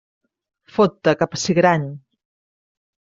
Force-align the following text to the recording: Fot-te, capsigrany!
Fot-te, 0.77 1.13
capsigrany! 1.19 1.85